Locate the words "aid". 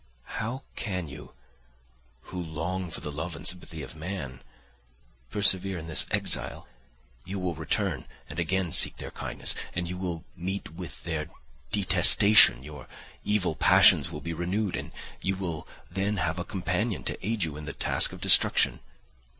17.23-17.43